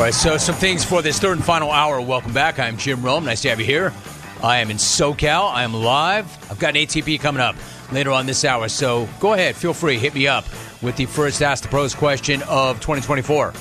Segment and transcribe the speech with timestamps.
[0.00, 2.00] All right, so some things for this third and final hour.
[2.00, 2.58] Welcome back.
[2.58, 3.26] I'm Jim Rome.
[3.26, 3.92] Nice to have you here.
[4.42, 5.52] I am in SoCal.
[5.52, 6.24] I am live.
[6.50, 7.54] I've got an ATP coming up
[7.92, 8.70] later on this hour.
[8.70, 10.46] So go ahead, feel free, hit me up
[10.80, 13.52] with the first Ask the Pros question of 2024.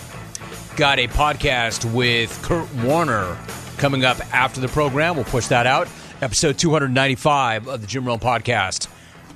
[0.77, 3.37] Got a podcast with Kurt Warner
[3.77, 5.17] coming up after the program.
[5.17, 5.89] We'll push that out.
[6.21, 8.87] Episode 295 of the Jim Rome podcast.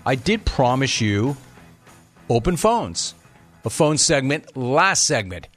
[0.05, 1.35] I did promise you
[2.29, 3.13] open phones,
[3.65, 5.49] a phone segment last segment.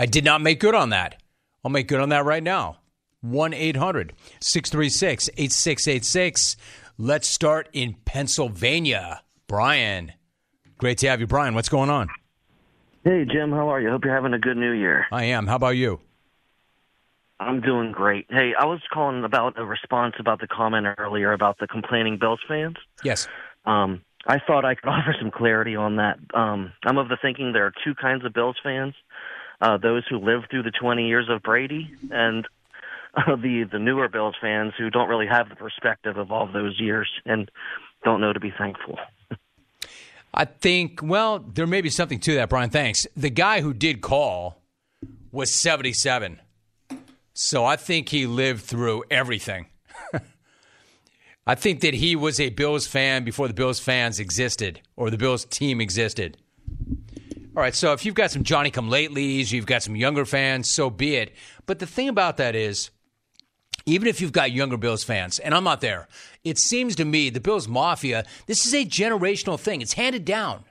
[0.00, 1.20] I did not make good on that.
[1.62, 2.78] I'll make good on that right now.
[3.20, 6.56] 1 800 636 8686.
[6.96, 9.20] Let's start in Pennsylvania.
[9.46, 10.14] Brian.
[10.78, 11.54] Great to have you, Brian.
[11.54, 12.08] What's going on?
[13.04, 13.50] Hey, Jim.
[13.50, 13.90] How are you?
[13.90, 15.04] Hope you're having a good new year.
[15.12, 15.46] I am.
[15.46, 16.00] How about you?
[17.38, 18.24] I'm doing great.
[18.30, 22.40] Hey, I was calling about a response about the comment earlier about the complaining Bills
[22.48, 22.76] fans.
[23.04, 23.28] Yes.
[23.66, 26.18] Um, I thought I could offer some clarity on that.
[26.32, 28.94] Um, I'm of the thinking there are two kinds of Bills fans
[29.60, 32.46] uh, those who lived through the 20 years of Brady, and
[33.14, 36.78] uh, the the newer Bills fans who don't really have the perspective of all those
[36.78, 37.50] years and
[38.04, 38.98] don't know to be thankful.
[40.32, 42.70] I think, well, there may be something to that, Brian.
[42.70, 43.06] Thanks.
[43.16, 44.62] The guy who did call
[45.32, 46.40] was 77.
[47.34, 49.66] So I think he lived through everything.
[51.46, 55.18] I think that he was a Bills fan before the Bills fans existed or the
[55.18, 56.36] Bills team existed.
[57.60, 60.70] All right, so if you've got some Johnny come latelys, you've got some younger fans,
[60.70, 61.34] so be it.
[61.66, 62.88] But the thing about that is,
[63.84, 66.08] even if you've got younger Bills fans, and I'm not there,
[66.42, 69.82] it seems to me the Bills Mafia, this is a generational thing.
[69.82, 70.64] It's handed down.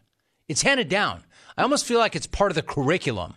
[0.48, 1.26] It's handed down.
[1.56, 3.36] I almost feel like it's part of the curriculum.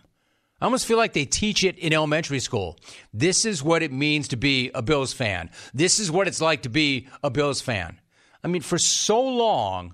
[0.59, 2.79] I almost feel like they teach it in elementary school.
[3.13, 5.51] This is what it means to be a Bills fan.
[5.75, 8.01] This is what it's like to be a Bills fan.
[8.43, 9.93] I mean, for so long,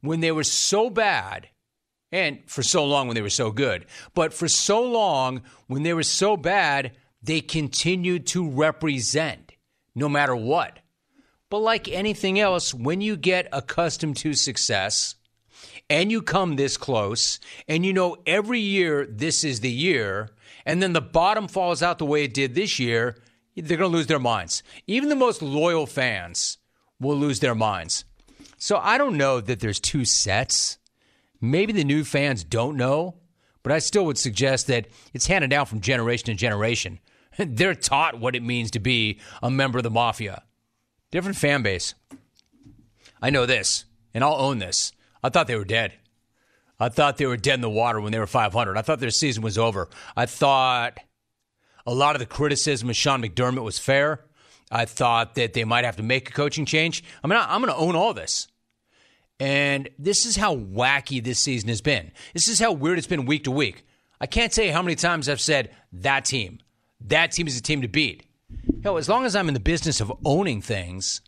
[0.00, 1.50] when they were so bad,
[2.12, 3.86] and for so long when they were so good.
[4.14, 9.52] But for so long when they were so bad, they continued to represent
[9.94, 10.78] no matter what.
[11.48, 15.14] But like anything else, when you get accustomed to success
[15.88, 17.38] and you come this close
[17.68, 20.30] and you know every year this is the year,
[20.64, 23.16] and then the bottom falls out the way it did this year,
[23.54, 24.62] they're going to lose their minds.
[24.86, 26.58] Even the most loyal fans
[27.00, 28.04] will lose their minds.
[28.58, 30.78] So I don't know that there's two sets.
[31.50, 33.16] Maybe the new fans don't know,
[33.62, 37.00] but I still would suggest that it's handed down from generation to generation.
[37.38, 40.42] They're taught what it means to be a member of the mafia.
[41.10, 41.94] Different fan base.
[43.20, 44.92] I know this, and I'll own this.
[45.22, 45.94] I thought they were dead.
[46.78, 48.76] I thought they were dead in the water when they were 500.
[48.76, 49.88] I thought their season was over.
[50.16, 50.98] I thought
[51.86, 54.24] a lot of the criticism of Sean McDermott was fair.
[54.70, 57.02] I thought that they might have to make a coaching change.
[57.22, 58.48] I mean, I'm going to own all this.
[59.38, 62.10] And this is how wacky this season has been.
[62.32, 63.84] This is how weird it's been week to week.
[64.20, 66.58] I can't say how many times I've said that team.
[67.02, 68.24] That team is a team to beat.
[68.82, 71.20] Hell, as long as I'm in the business of owning things,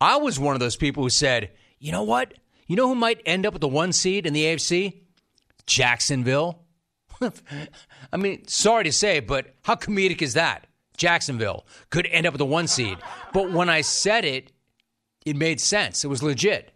[0.00, 2.34] I was one of those people who said, you know what?
[2.66, 5.00] You know who might end up with the one seed in the AFC?
[5.66, 6.64] Jacksonville.
[8.12, 10.66] I mean, sorry to say, but how comedic is that?
[10.96, 12.98] Jacksonville could end up with the one seed.
[13.32, 14.52] But when I said it,
[15.24, 16.04] it made sense.
[16.04, 16.72] It was legit.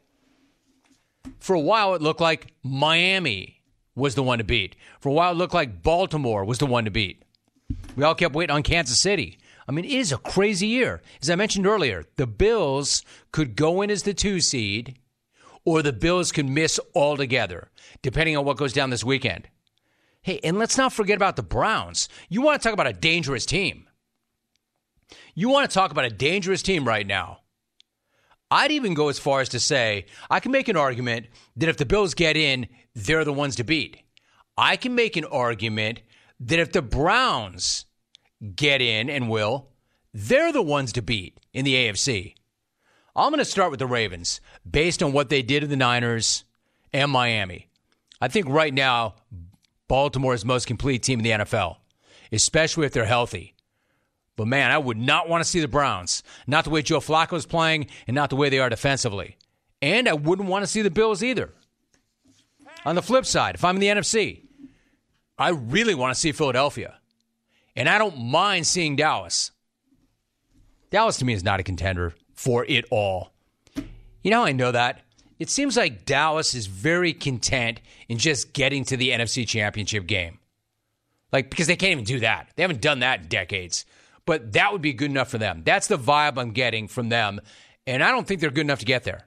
[1.39, 3.61] For a while, it looked like Miami
[3.95, 4.77] was the one to beat.
[5.01, 7.23] For a while, it looked like Baltimore was the one to beat.
[7.97, 9.39] We all kept waiting on Kansas City.
[9.69, 11.03] I mean, it is a crazy year.
[11.23, 14.99] As I mentioned earlier, the Bills could go in as the two seed,
[15.65, 17.71] or the Bills could miss altogether,
[18.03, 19.49] depending on what goes down this weekend.
[20.23, 22.09] Hey, and let's not forget about the Browns.
[22.29, 23.87] You want to talk about a dangerous team.
[25.35, 27.40] You want to talk about a dangerous team right now.
[28.51, 31.77] I'd even go as far as to say I can make an argument that if
[31.77, 33.99] the Bills get in, they're the ones to beat.
[34.59, 36.01] I can make an argument
[36.41, 37.87] that if the Browns
[38.55, 39.69] get in and will,
[40.13, 42.35] they're the ones to beat in the AFC.
[43.15, 46.45] I'm going to start with the Ravens based on what they did to the Niners
[46.93, 47.69] and Miami.
[48.21, 49.15] I think right now,
[49.89, 51.77] Baltimore is the most complete team in the NFL,
[52.33, 53.55] especially if they're healthy.
[54.41, 56.23] But man, I would not want to see the Browns.
[56.47, 59.37] Not the way Joe Flacco is playing and not the way they are defensively.
[59.83, 61.51] And I wouldn't want to see the Bills either.
[62.87, 64.41] On the flip side, if I'm in the NFC,
[65.37, 66.97] I really want to see Philadelphia.
[67.77, 69.51] And I don't mind seeing Dallas.
[70.89, 73.35] Dallas to me is not a contender for it all.
[74.23, 75.03] You know how I know that?
[75.39, 80.39] It seems like Dallas is very content in just getting to the NFC championship game.
[81.31, 82.49] Like, because they can't even do that.
[82.57, 83.85] They haven't done that in decades
[84.31, 85.63] but that would be good enough for them.
[85.65, 87.41] That's the vibe I'm getting from them.
[87.85, 89.27] And I don't think they're good enough to get there.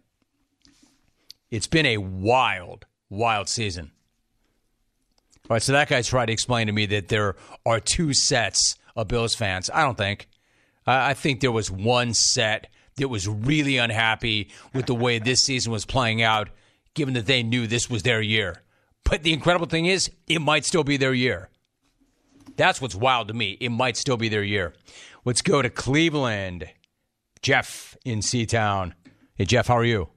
[1.52, 3.92] It's been a wild, wild season.
[5.50, 7.36] All right, so that guy tried to explain to me that there
[7.66, 9.70] are two sets of Bills fans.
[9.74, 10.30] I don't think.
[10.88, 15.74] I think there was one set that was really unhappy with the way this season
[15.74, 16.48] was playing out,
[16.94, 18.64] given that they knew this was their year.
[19.04, 21.50] But the incredible thing is, it might still be their year.
[22.56, 23.58] That's what's wild to me.
[23.60, 24.74] It might still be their year.
[25.26, 26.70] Let's go to Cleveland.
[27.42, 28.96] Jeff in C-Town.
[29.36, 30.08] Hey, Jeff, how are you?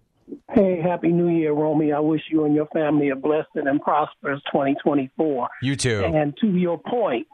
[0.52, 1.92] Hey, Happy New Year, Romy.
[1.92, 5.48] I wish you and your family a blessed and prosperous 2024.
[5.62, 6.04] You too.
[6.04, 7.26] And to your point,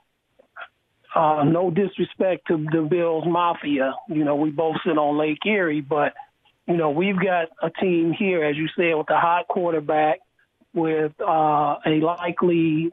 [1.15, 3.95] uh, no disrespect to the Bills Mafia.
[4.09, 6.15] You know, we both sit on Lake Erie, but,
[6.67, 10.21] you know, we've got a team here, as you said, with a hot quarterback,
[10.73, 12.91] with uh, a likely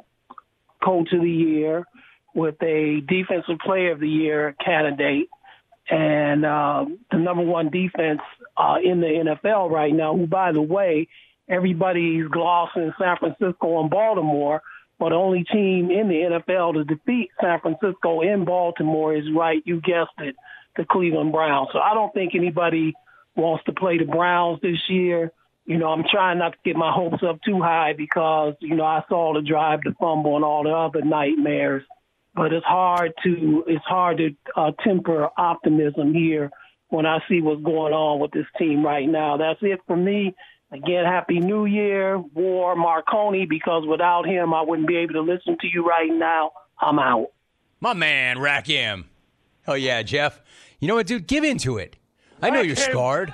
[0.83, 1.85] coach of the year,
[2.33, 5.29] with a defensive player of the year candidate,
[5.89, 8.21] and uh, the number one defense
[8.57, 11.07] uh, in the NFL right now, who, by the way,
[11.49, 14.61] everybody's glossing San Francisco and Baltimore,
[14.99, 19.81] but only team in the NFL to defeat San Francisco in Baltimore is right, you
[19.81, 20.35] guessed it,
[20.77, 21.69] the Cleveland Browns.
[21.73, 22.93] So I don't think anybody
[23.35, 25.31] wants to play the Browns this year.
[25.65, 28.85] You know, I'm trying not to get my hopes up too high because, you know,
[28.85, 31.83] I saw the drive, the fumble, and all the other nightmares.
[32.39, 36.49] But it's hard to it's hard to uh, temper optimism here
[36.87, 39.35] when I see what's going on with this team right now.
[39.35, 40.33] That's it for me.
[40.71, 45.57] Again, Happy New Year, War Marconi, because without him, I wouldn't be able to listen
[45.59, 46.51] to you right now.
[46.79, 47.27] I'm out.
[47.81, 49.03] My man, Rakim.
[49.67, 50.41] Oh, yeah, Jeff.
[50.79, 51.27] You know what, dude?
[51.27, 51.97] Give into it.
[52.41, 53.33] I know you're scarred.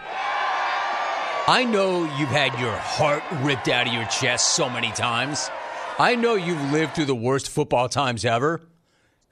[1.47, 5.51] I know you've had your heart ripped out of your chest so many times.
[5.99, 8.61] I know you've lived through the worst football times ever.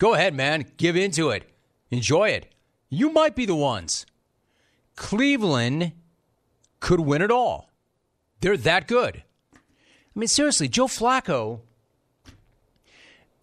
[0.03, 0.65] Go ahead, man.
[0.75, 1.49] Give into it.
[1.89, 2.53] Enjoy it.
[2.89, 4.05] You might be the ones.
[4.97, 5.93] Cleveland
[6.81, 7.69] could win it all.
[8.41, 9.23] They're that good.
[9.55, 9.59] I
[10.13, 11.61] mean, seriously, Joe Flacco.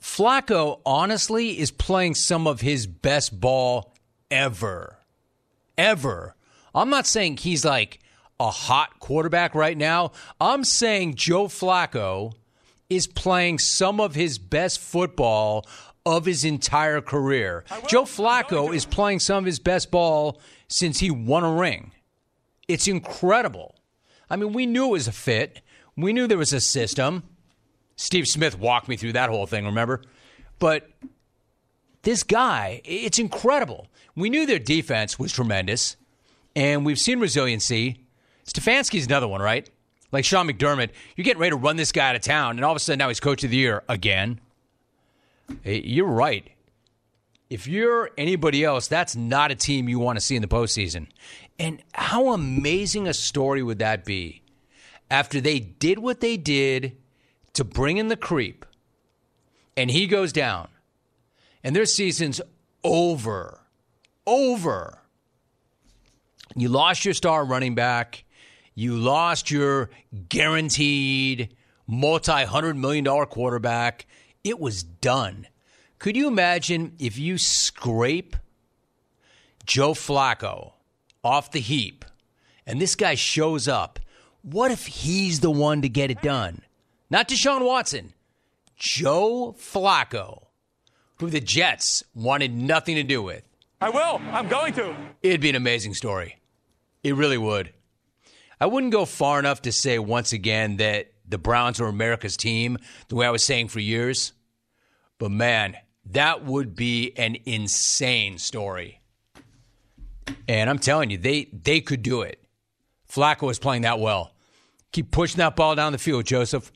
[0.03, 3.95] Flacco, honestly, is playing some of his best ball
[4.31, 4.99] ever.
[5.79, 6.37] Ever.
[6.75, 8.01] I'm not saying he's like
[8.39, 10.13] a hot quarterback right now.
[10.39, 12.35] I'm saying Joe Flacco
[12.91, 15.65] is playing some of his best football
[16.07, 17.65] of his entire career.
[17.89, 21.93] Joe Flacco is playing some of his best ball since he won a ring.
[22.69, 23.75] It's incredible.
[24.29, 25.61] I mean, we knew it was a fit.
[25.97, 27.25] We knew there was a system.
[27.97, 30.03] Steve Smith walked me through that whole thing, remember?
[30.59, 30.89] But
[32.03, 33.89] this guy, it's incredible.
[34.15, 35.97] We knew their defense was tremendous,
[36.57, 38.07] and we've seen resiliency.
[38.47, 39.69] Stefanski's another one, right?
[40.13, 42.73] Like Sean McDermott, you're getting ready to run this guy out of town, and all
[42.73, 44.41] of a sudden now he's coach of the year again.
[45.65, 46.49] Eh, you're right.
[47.49, 51.09] If you're anybody else, that's not a team you want to see in the postseason.
[51.59, 54.43] And how amazing a story would that be
[55.11, 56.97] after they did what they did
[57.55, 58.65] to bring in the creep
[59.77, 60.69] and he goes down
[61.63, 62.41] and their season's
[62.85, 63.61] over.
[64.27, 64.99] Over.
[66.57, 68.25] You lost your star running back.
[68.75, 69.91] You lost your
[70.29, 71.55] guaranteed
[71.87, 74.07] multi hundred million dollar quarterback.
[74.43, 75.47] It was done.
[75.99, 78.37] Could you imagine if you scrape
[79.67, 80.73] Joe Flacco
[81.23, 82.05] off the heap
[82.67, 83.99] and this guy shows up?
[84.43, 86.63] What if he's the one to get it done?
[87.11, 88.15] Not Deshaun Watson,
[88.77, 90.47] Joe Flacco,
[91.19, 93.43] who the Jets wanted nothing to do with.
[93.81, 94.21] I will.
[94.31, 94.95] I'm going to.
[95.23, 96.41] It'd be an amazing story.
[97.03, 97.73] It really would.
[98.61, 102.79] I wouldn't go far enough to say once again that the Browns are America's team,
[103.09, 104.33] the way I was saying for years.
[105.21, 109.03] But man, that would be an insane story.
[110.49, 112.43] And I'm telling you, they they could do it.
[113.09, 114.33] Flacco is playing that well.
[114.93, 116.73] Keep pushing that ball down the field, Joseph.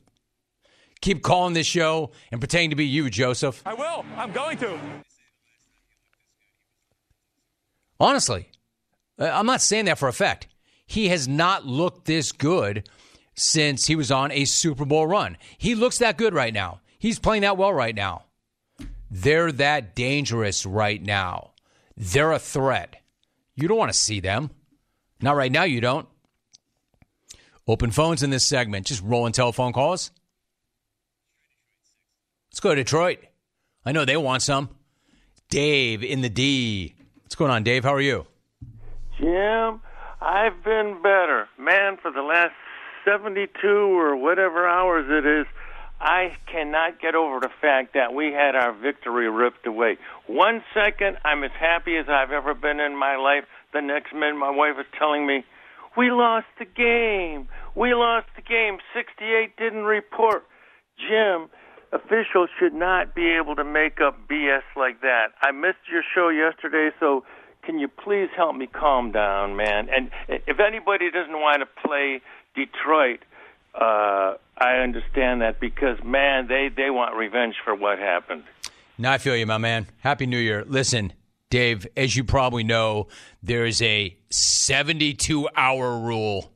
[1.01, 3.63] Keep calling this show and pretending to be you, Joseph.
[3.65, 4.05] I will.
[4.15, 4.77] I'm going to.
[7.99, 8.47] Honestly,
[9.17, 10.47] I'm not saying that for effect.
[10.85, 12.87] He has not looked this good
[13.33, 15.37] since he was on a Super Bowl run.
[15.57, 16.81] He looks that good right now.
[16.99, 18.24] He's playing that well right now.
[19.09, 21.51] They're that dangerous right now.
[21.95, 22.97] They're a threat.
[23.55, 24.49] You don't want to see them.
[25.21, 26.07] Not right now, you don't.
[27.67, 30.11] Open phones in this segment, just rolling telephone calls.
[32.51, 33.19] Let's go to Detroit.
[33.85, 34.69] I know they want some.
[35.49, 36.95] Dave in the D.
[37.23, 37.83] What's going on, Dave?
[37.83, 38.25] How are you?
[39.19, 39.81] Jim,
[40.21, 41.47] I've been better.
[41.57, 42.53] Man, for the last
[43.03, 45.45] 72 or whatever hours it is,
[46.05, 49.97] I cannot get over the fact that we had our victory ripped away.
[50.27, 53.45] One second, I'm as happy as I've ever been in my life.
[53.73, 55.43] The next minute, my wife is telling me,
[55.97, 57.47] We lost the game.
[57.73, 58.77] We lost the game.
[58.93, 60.45] 68 didn't report.
[60.99, 61.49] Jim,
[61.91, 65.29] officials should not be able to make up BS like that.
[65.41, 67.23] I missed your show yesterday, so
[67.63, 69.87] can you please help me calm down, man?
[69.89, 72.21] And if anybody doesn't want to play
[72.53, 73.21] Detroit,
[73.73, 78.43] uh, I understand that because man, they they want revenge for what happened.
[78.97, 79.87] Now I feel you, my man.
[79.99, 80.63] Happy New Year.
[80.65, 81.11] Listen,
[81.49, 83.07] Dave, as you probably know,
[83.43, 86.53] there is a 72 hour rule.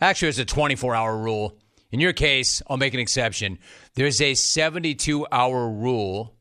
[0.00, 1.56] Actually, there's a 24 hour rule.
[1.92, 3.58] In your case, I'll make an exception.
[3.94, 6.36] There's a 72 hour rule.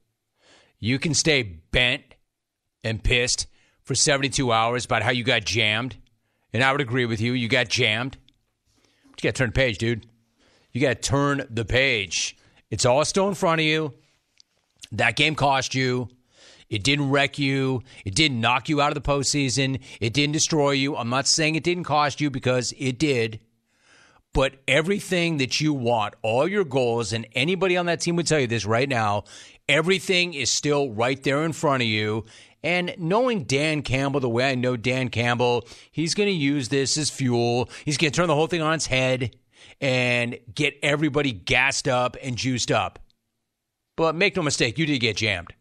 [0.80, 2.04] You can stay bent
[2.84, 3.48] and pissed
[3.84, 5.98] for 72 hours about how you got jammed.
[6.54, 7.34] And I would agree with you.
[7.34, 8.18] You got jammed.
[9.12, 10.06] But you got to turn the page, dude.
[10.80, 12.38] You got to turn the page.
[12.72, 13.96] It's all still in front of you.
[14.94, 16.08] That game cost you.
[16.70, 17.84] It didn't wreck you.
[18.06, 19.82] It didn't knock you out of the postseason.
[20.00, 20.96] It didn't destroy you.
[20.96, 23.42] I'm not saying it didn't cost you because it did.
[24.32, 28.40] But everything that you want, all your goals, and anybody on that team would tell
[28.40, 29.26] you this right now,
[29.68, 32.24] everything is still right there in front of you.
[32.64, 36.98] And knowing Dan Campbell the way I know Dan Campbell, he's going to use this
[36.98, 37.70] as fuel.
[37.84, 39.36] He's going to turn the whole thing on its head
[39.82, 43.00] and get everybody gassed up and juiced up.
[43.96, 45.54] But make no mistake, you did get jammed.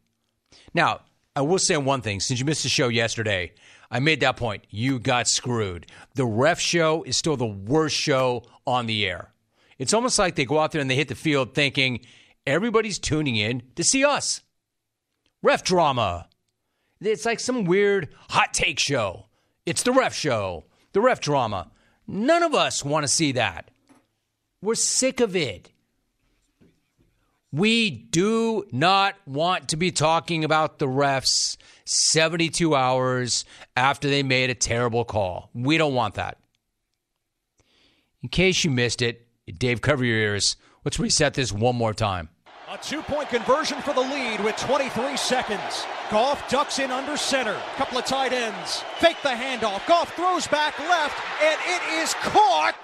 [0.75, 1.01] Now,
[1.35, 3.53] I will say one thing since you missed the show yesterday,
[3.91, 4.65] I made that point.
[4.71, 5.87] You got screwed.
[6.15, 9.33] The ref show is still the worst show on the air.
[9.79, 12.01] It's almost like they go out there and they hit the field thinking
[12.47, 14.43] everybody's tuning in to see us.
[15.43, 16.29] Ref drama.
[17.01, 19.27] It's like some weird hot take show.
[19.65, 21.71] It's the ref show, the ref drama.
[22.07, 23.71] None of us want to see that.
[24.61, 25.71] We're sick of it.
[27.50, 33.45] We do not want to be talking about the refs 72 hours
[33.77, 35.50] after they made a terrible call.
[35.55, 36.38] We don't want that.
[38.23, 40.57] In case you missed it, Dave, cover your ears.
[40.85, 42.29] Let's reset this one more time.
[42.71, 45.87] A two point conversion for the lead with 23 seconds.
[46.11, 47.57] Goff ducks in under center.
[47.77, 48.83] Couple of tight ends.
[48.99, 49.87] Fake the handoff.
[49.87, 52.75] Goff throws back left, and it is caught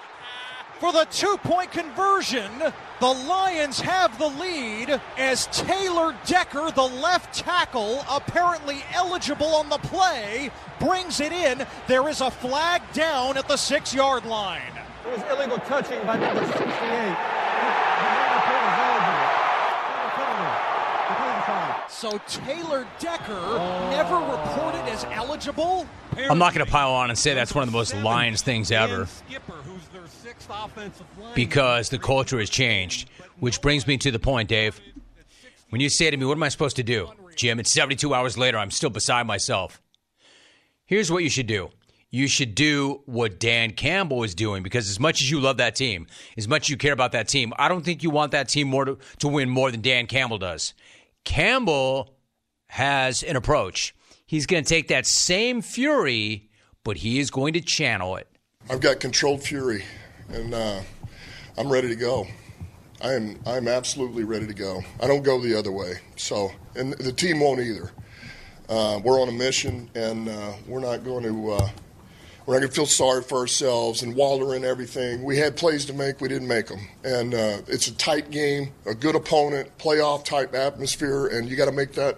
[0.79, 2.51] for the two point conversion.
[2.99, 9.77] The Lions have the lead as Taylor Decker, the left tackle, apparently eligible on the
[9.77, 11.65] play, brings it in.
[11.87, 14.61] There is a flag down at the six yard line.
[15.05, 17.45] It was illegal touching by number 68.
[21.87, 23.57] So Taylor Decker
[23.89, 25.87] never reported as eligible.
[26.17, 28.69] I'm not going to pile on and say that's one of the most Lions things
[28.69, 29.07] ever
[31.33, 33.09] because the culture has changed.
[33.39, 34.79] Which brings me to the point, Dave.
[35.69, 37.09] When you say to me, What am I supposed to do?
[37.35, 38.57] Jim, it's 72 hours later.
[38.57, 39.81] I'm still beside myself.
[40.85, 41.69] Here's what you should do
[42.11, 45.75] you should do what Dan Campbell is doing because as much as you love that
[45.75, 46.07] team,
[46.37, 48.69] as much as you care about that team, I don't think you want that team
[48.69, 50.73] more to, to win more than Dan Campbell does.
[51.25, 52.15] Campbell
[52.67, 53.93] has an approach.
[54.27, 56.49] He's going to take that same fury,
[56.85, 58.29] but he is going to channel it.
[58.67, 59.85] I've got controlled fury,
[60.29, 60.81] and uh,
[61.55, 62.25] I'm ready to go.
[62.99, 64.81] I am I'm absolutely ready to go.
[64.99, 65.99] I don't go the other way.
[66.15, 67.91] So, and the team won't either.
[68.67, 71.69] Uh, we're on a mission, and uh, we're not going to uh,
[72.47, 75.23] we're not going to feel sorry for ourselves and wallow in everything.
[75.23, 78.71] We had plays to make, we didn't make them, and uh, it's a tight game,
[78.87, 82.17] a good opponent, playoff type atmosphere, and you got to make that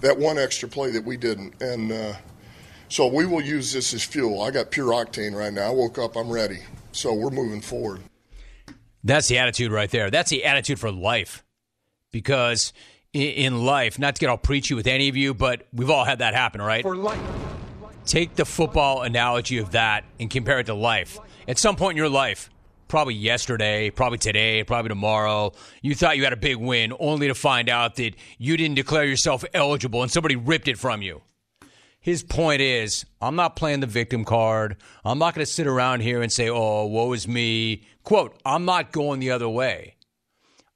[0.00, 2.16] that one extra play that we didn't, and.
[2.94, 4.40] So we will use this as fuel.
[4.40, 5.66] I got pure octane right now.
[5.66, 6.60] I woke up, I'm ready.
[6.92, 8.02] So we're moving forward.
[9.02, 10.12] That's the attitude right there.
[10.12, 11.42] That's the attitude for life.
[12.12, 12.72] Because
[13.12, 16.20] in life, not to get all preachy with any of you, but we've all had
[16.20, 16.82] that happen, right?
[16.82, 17.20] For life.
[18.06, 21.18] Take the football analogy of that and compare it to life.
[21.48, 22.48] At some point in your life,
[22.86, 27.34] probably yesterday, probably today, probably tomorrow, you thought you had a big win, only to
[27.34, 31.22] find out that you didn't declare yourself eligible and somebody ripped it from you
[32.04, 34.76] his point is I'm not playing the victim card.
[35.06, 37.86] I'm not going to sit around here and say, oh, woe is me.
[38.02, 39.96] Quote, I'm not going the other way.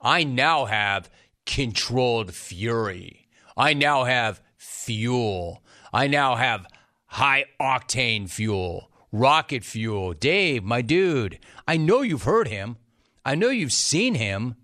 [0.00, 1.10] I now have
[1.44, 3.28] controlled fury.
[3.58, 5.62] I now have fuel.
[5.92, 6.66] I now have
[7.04, 10.14] high octane fuel, rocket fuel.
[10.14, 12.78] Dave, my dude, I know you've heard him.
[13.22, 14.56] I know you've seen him.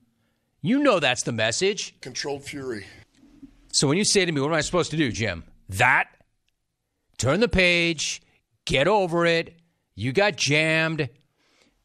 [0.63, 2.01] You know that's the message.
[2.01, 2.87] Controlled fury.
[3.71, 5.45] So when you say to me, what am I supposed to do, Jim?
[5.69, 6.09] That
[7.19, 8.23] turn the page,
[8.65, 9.55] get over it.
[9.95, 11.09] You got jammed.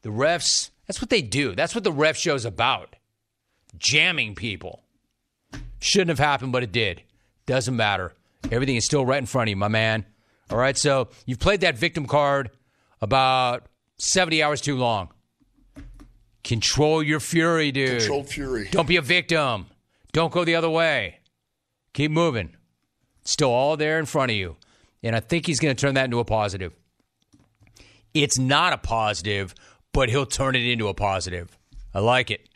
[0.02, 1.54] The refs, that's what they do.
[1.54, 2.96] That's what the ref show's about.
[3.78, 4.82] Jamming people.
[5.78, 7.02] Shouldn't have happened, but it did.
[7.46, 8.14] Doesn't matter.
[8.50, 10.04] Everything is still right in front of you, my man.
[10.50, 12.50] All right, so you've played that victim card
[13.00, 13.66] about
[13.98, 15.10] 70 hours too long.
[16.42, 18.00] Control your fury, dude.
[18.00, 18.68] Control fury.
[18.70, 19.66] Don't be a victim.
[20.12, 21.18] Don't go the other way.
[21.92, 22.56] Keep moving.
[23.24, 24.56] Still all there in front of you.
[25.02, 26.74] And I think he's going to turn that into a positive.
[28.12, 29.54] It's not a positive,
[29.92, 31.56] but he'll turn it into a positive.
[31.94, 32.48] I like it.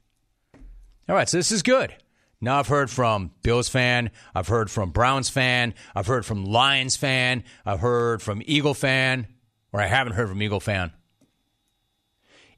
[1.08, 1.94] All right, so this is good.
[2.40, 6.96] Now I've heard from Bills fan, I've heard from Browns fan, I've heard from Lions
[6.96, 9.28] fan, I've heard from Eagle fan,
[9.72, 10.92] or I haven't heard from Eagle fan.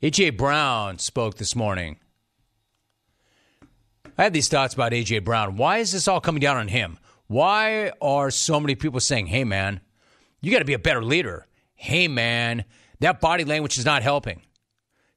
[0.03, 1.99] AJ Brown spoke this morning.
[4.19, 5.57] I had these thoughts about AJ Brown.
[5.57, 6.99] Why is this all coming down on him?
[7.27, 9.81] Why are so many people saying, "Hey man,
[10.41, 12.65] you got to be a better leader." Hey man,
[13.01, 14.43] that body language is not helping.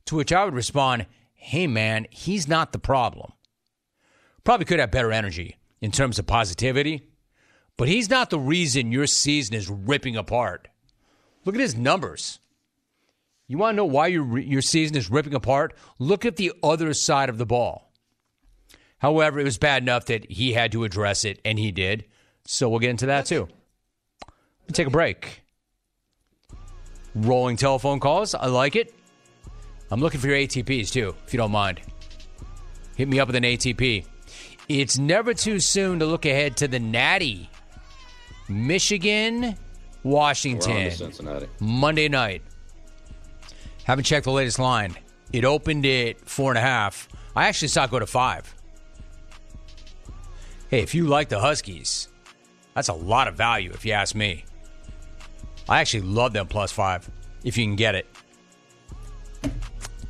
[0.05, 3.31] To which I would respond, "Hey man, he's not the problem."
[4.43, 7.09] Probably could have better energy in terms of positivity,
[7.77, 10.67] but he's not the reason your season is ripping apart.
[11.45, 12.39] Look at his numbers.
[13.47, 15.73] You want to know why your, your season is ripping apart?
[15.97, 17.88] Look at the other side of the ball.
[18.99, 22.05] However, it was bad enough that he had to address it, and he did.
[22.45, 23.47] So we'll get into that too.
[24.27, 25.41] We'll take a break.
[27.15, 28.35] Rolling telephone calls.
[28.35, 28.93] I like it.
[29.91, 31.81] I'm looking for your ATPs too, if you don't mind.
[32.95, 34.05] Hit me up with an ATP.
[34.67, 37.49] It's never too soon to look ahead to the Natty.
[38.47, 39.55] Michigan,
[40.03, 40.91] Washington.
[40.91, 41.47] Cincinnati.
[41.59, 42.43] Monday night.
[43.83, 44.95] Haven't checked the latest line.
[45.31, 47.07] It opened at four and a half.
[47.35, 48.53] I actually saw it go to five.
[50.69, 52.09] Hey, if you like the Huskies,
[52.75, 54.45] that's a lot of value if you ask me.
[55.67, 57.09] I actually love them plus five
[57.43, 58.05] if you can get it.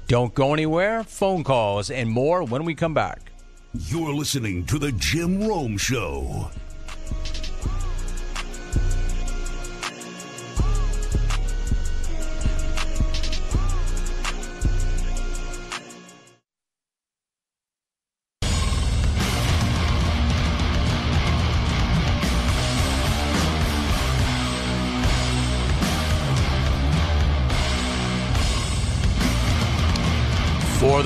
[0.08, 1.04] Don't go anywhere.
[1.06, 3.32] Phone calls and more when we come back.
[3.74, 6.50] You're listening to The Jim Rome Show.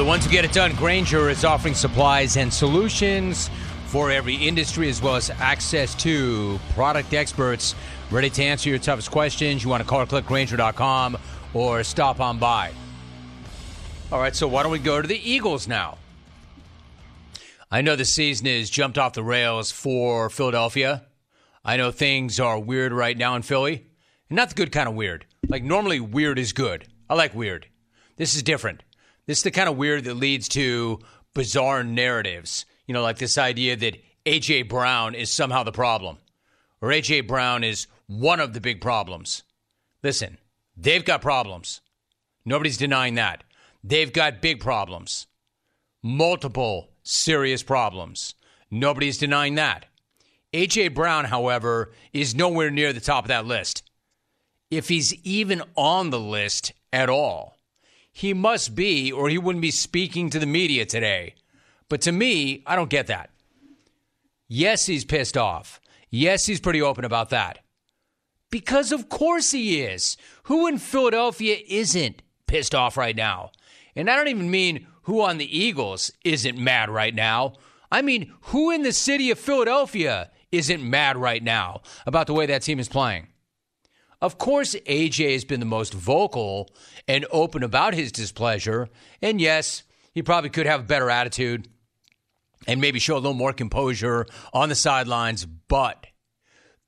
[0.04, 3.50] The ones who get it done, Grainger is offering supplies and solutions
[3.86, 7.74] for every industry as well as access to product experts
[8.12, 9.64] ready to answer your toughest questions.
[9.64, 11.18] You want to call or click Grainger.com
[11.54, 12.74] or stop on by.
[14.12, 15.98] All right, so why don't we go to the Eagles now?
[17.72, 21.06] I know the season has jumped off the rails for Philadelphia.
[21.64, 23.86] I know things are weird right now in Philly.
[24.30, 25.26] And not the good kind of weird.
[25.48, 26.90] Like normally weird is good.
[27.10, 27.68] I like weird.
[28.18, 28.84] This is different.
[29.26, 31.00] This is the kind of weird that leads to
[31.34, 32.66] bizarre narratives.
[32.88, 34.64] You know, like this idea that A.J.
[34.64, 36.18] Brown is somehow the problem,
[36.82, 37.22] or A.J.
[37.22, 39.44] Brown is one of the big problems.
[40.04, 40.38] Listen,
[40.76, 41.82] they've got problems.
[42.46, 43.44] Nobody's denying that.
[43.84, 45.28] They've got big problems,
[46.02, 48.36] multiple serious problems.
[48.70, 49.86] Nobody's denying that.
[50.54, 50.90] A.J.
[50.90, 53.84] Brown, however, is nowhere near the top of that list.
[54.70, 57.53] If he's even on the list at all
[58.14, 61.34] he must be, or he wouldn't be speaking to the media today.
[61.90, 63.32] But to me, I don't get that.
[64.48, 65.82] Yes, he's pissed off.
[66.10, 67.60] Yes, he's pretty open about that.
[68.52, 70.16] Because of course he is.
[70.44, 73.52] Who in Philadelphia isn't pissed off right now?
[73.96, 77.54] And I don't even mean who on the Eagles isn't mad right now.
[77.92, 82.46] I mean, who in the city of Philadelphia isn't mad right now about the way
[82.46, 83.28] that team is playing?
[84.24, 86.70] Of course, AJ has been the most vocal
[87.10, 88.88] and open about his displeasure.
[89.22, 89.84] And yes,
[90.14, 91.68] he probably could have a better attitude
[92.66, 95.46] and maybe show a little more composure on the sidelines.
[95.46, 96.08] But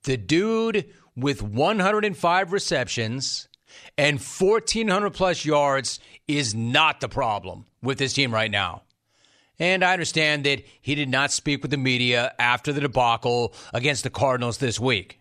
[0.06, 3.50] the dude with 105 receptions
[3.98, 8.84] and 1,400 plus yards is not the problem with this team right now.
[9.60, 14.06] And I understand that he did not speak with the media after the debacle against
[14.06, 15.20] the Cardinals this week.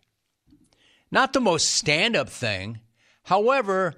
[1.15, 2.81] Not the most stand up thing.
[3.23, 3.95] However,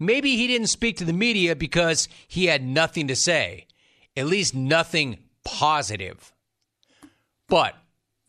[0.00, 3.68] maybe he didn't speak to the media because he had nothing to say,
[4.16, 6.32] at least nothing positive.
[7.46, 7.76] But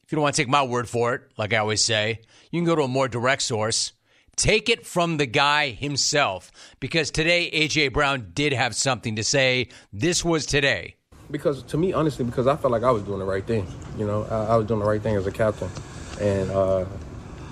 [0.04, 2.20] if you don't want to take my word for it, like I always say,
[2.52, 3.94] you can go to a more direct source.
[4.36, 9.70] Take it from the guy himself because today AJ Brown did have something to say.
[9.92, 10.94] This was today.
[11.32, 13.66] Because to me, honestly, because I felt like I was doing the right thing.
[13.98, 15.72] You know, I, I was doing the right thing as a captain,
[16.22, 16.86] and uh,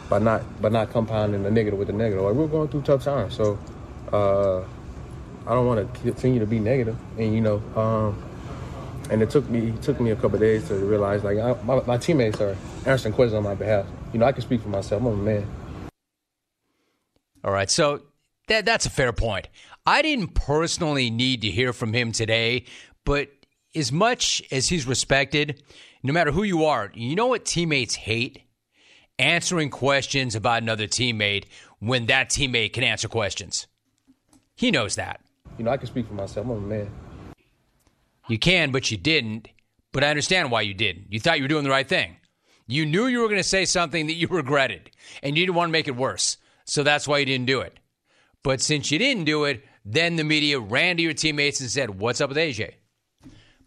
[0.10, 2.24] by not by not compounding the negative with the negative.
[2.24, 3.58] Like we're going through tough times, so
[4.12, 4.60] uh,
[5.48, 6.98] I don't want to continue to be negative.
[7.18, 8.24] And you know, um,
[9.10, 11.82] and it took me it took me a couple days to realize like I, my,
[11.86, 13.86] my, teammates are answering questions on my behalf.
[14.14, 15.02] You know, I can speak for myself.
[15.02, 15.48] I'm a man.
[17.44, 18.02] All right, so
[18.48, 19.50] that that's a fair point.
[19.86, 22.66] I didn't personally need to hear from him today,
[23.04, 23.30] but
[23.76, 25.62] as much as he's respected,
[26.02, 28.45] no matter who you are, you know what teammates hate?
[29.18, 31.46] Answering questions about another teammate
[31.80, 33.68] when that teammate can answer questions.
[34.56, 35.22] He knows that.
[35.58, 36.46] You know, I can speak for myself.
[36.46, 36.92] I'm a man.
[38.28, 39.48] You can, but you didn't.
[39.94, 41.06] But I understand why you didn't.
[41.10, 42.18] You thought you were doing the right thing.
[42.68, 44.92] You knew you were going to say something that you regretted,
[45.24, 46.38] and you didn't want to make it worse.
[46.66, 47.80] So that's why you didn't do it.
[48.44, 52.00] But since you didn't do it, then the media ran to your teammates and said,
[52.00, 52.74] What's up with AJ?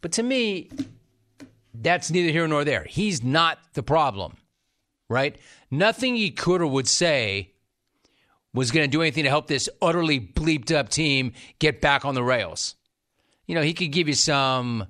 [0.01, 0.71] But to me,
[1.75, 2.85] that's neither here nor there.
[2.85, 4.37] He's not the problem,
[5.09, 5.37] right?
[5.71, 7.53] Nothing he could or would say
[8.55, 12.15] was going to do anything to help this utterly bleeped up team get back on
[12.15, 12.75] the rails.
[13.47, 14.87] You know, he could give you some,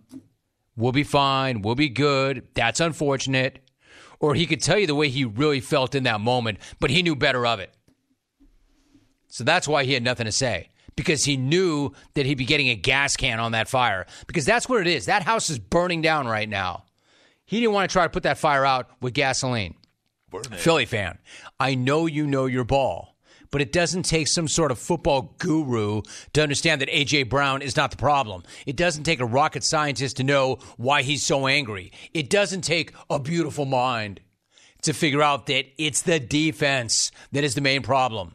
[0.76, 3.60] we'll be fine, we'll be good, that's unfortunate.
[4.20, 7.02] Or he could tell you the way he really felt in that moment, but he
[7.02, 7.72] knew better of it.
[9.28, 12.70] So that's why he had nothing to say because he knew that he'd be getting
[12.70, 15.06] a gas can on that fire because that's what it is.
[15.06, 16.84] That house is burning down right now.
[17.44, 19.74] He didn't want to try to put that fire out with gasoline.
[20.56, 21.18] Philly fan,
[21.58, 23.16] I know you know your ball,
[23.50, 26.02] but it doesn't take some sort of football guru
[26.34, 27.24] to understand that A.J.
[27.24, 28.42] Brown is not the problem.
[28.66, 31.92] It doesn't take a rocket scientist to know why he's so angry.
[32.12, 34.20] It doesn't take a beautiful mind
[34.82, 38.34] to figure out that it's the defense that is the main problem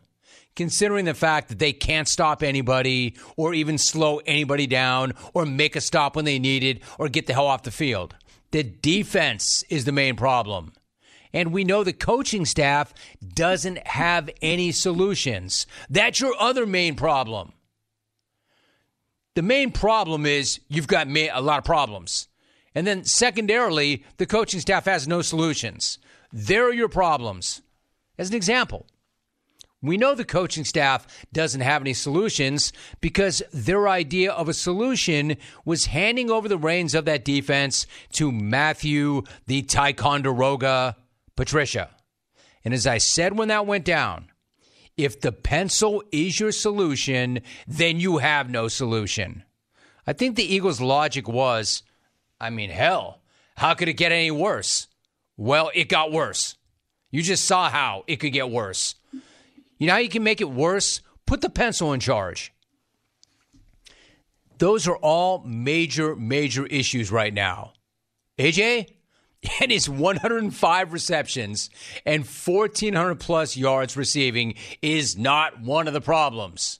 [0.55, 5.75] considering the fact that they can't stop anybody or even slow anybody down or make
[5.75, 8.15] a stop when they need it or get the hell off the field.
[8.51, 10.73] The defense is the main problem.
[11.33, 12.93] And we know the coaching staff
[13.33, 15.65] doesn't have any solutions.
[15.89, 17.53] That's your other main problem.
[19.35, 22.27] The main problem is you've got a lot of problems.
[22.75, 25.97] And then, secondarily, the coaching staff has no solutions.
[26.31, 27.61] There are your problems.
[28.17, 28.85] As an example,
[29.81, 35.35] we know the coaching staff doesn't have any solutions because their idea of a solution
[35.65, 40.95] was handing over the reins of that defense to Matthew the Ticonderoga
[41.35, 41.89] Patricia.
[42.63, 44.31] And as I said when that went down,
[44.95, 49.43] if the pencil is your solution, then you have no solution.
[50.05, 51.83] I think the Eagles' logic was
[52.43, 53.21] I mean, hell,
[53.55, 54.87] how could it get any worse?
[55.37, 56.57] Well, it got worse.
[57.09, 58.95] You just saw how it could get worse.
[59.77, 60.99] You know how you can make it worse?
[61.25, 62.51] Put the pencil in charge.
[64.57, 67.73] Those are all major, major issues right now.
[68.37, 68.89] AJ
[69.61, 71.69] and his 105 receptions
[72.05, 76.79] and 1,400 plus yards receiving is not one of the problems.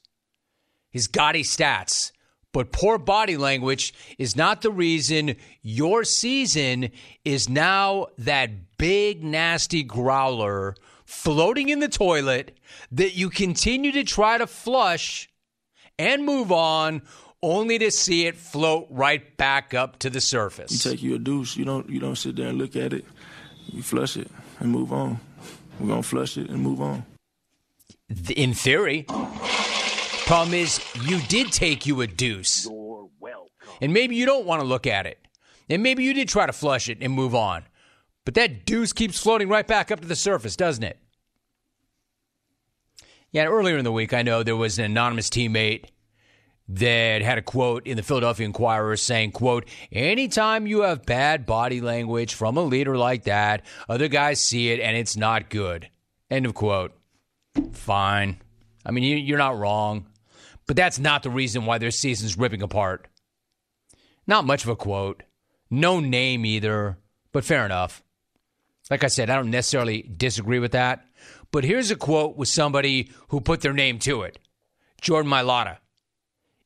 [0.91, 2.11] His gaudy stats,
[2.51, 6.91] but poor body language is not the reason your season
[7.25, 12.57] is now that big, nasty growler floating in the toilet
[12.91, 15.29] that you continue to try to flush
[15.97, 17.01] and move on
[17.43, 20.71] only to see it float right back up to the surface.
[20.71, 23.05] You take you a deuce, you don't you don't sit there and look at it.
[23.67, 25.19] You flush it and move on.
[25.79, 27.05] We're going to flush it and move on.
[28.35, 29.05] In theory.
[30.25, 32.67] Problem is, you did take you a deuce.
[33.81, 35.19] And maybe you don't want to look at it.
[35.69, 37.63] And maybe you did try to flush it and move on.
[38.25, 40.97] But that deuce keeps floating right back up to the surface, doesn't it?
[43.31, 45.85] Yeah, earlier in the week, I know there was an anonymous teammate
[46.69, 51.81] that had a quote in the Philadelphia Inquirer saying, quote, anytime you have bad body
[51.81, 55.89] language from a leader like that, other guys see it and it's not good.
[56.29, 56.93] End of quote.
[57.73, 58.41] Fine.
[58.85, 60.07] I mean, you're not wrong.
[60.65, 63.07] But that's not the reason why their season's ripping apart.
[64.25, 65.23] Not much of a quote.
[65.69, 66.97] No name either,
[67.31, 68.03] but fair enough.
[68.89, 71.05] Like I said, I don't necessarily disagree with that.
[71.51, 74.39] But here's a quote with somebody who put their name to it
[75.01, 75.77] Jordan Mailata.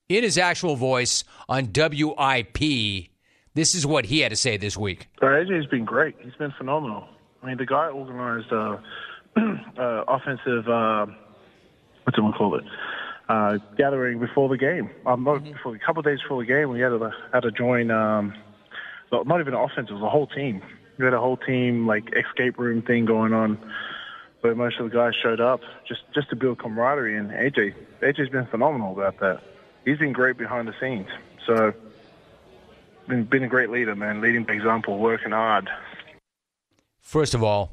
[0.10, 3.10] In his actual voice on WIP,
[3.54, 5.10] this is what he had to say this week.
[5.22, 6.16] Uh, AJ's been great.
[6.22, 7.04] He's been phenomenal.
[7.44, 8.78] I mean, the guy organized uh,
[9.78, 11.08] uh, offensive, uh,
[12.06, 12.64] what's it call it,
[13.28, 14.90] uh, gathering before the game.
[15.06, 15.52] Um, mm-hmm.
[15.52, 17.92] before, a couple of days before the game, we had to had to join.
[17.92, 18.34] Um,
[19.12, 20.62] not even offense; it was a whole team.
[20.98, 23.60] We had a whole team like escape room thing going on
[24.40, 27.18] where most of the guys showed up just just to build camaraderie.
[27.18, 29.42] And AJ, AJ's been phenomenal about that.
[29.86, 31.08] He's been great behind the scenes.
[31.46, 31.74] So,
[33.08, 34.22] been been a great leader, man.
[34.22, 35.70] Leading by example, working hard.
[37.00, 37.72] First of all,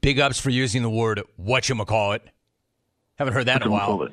[0.00, 2.22] big ups for using the word what you call it.
[3.16, 4.08] Haven't heard that in a while.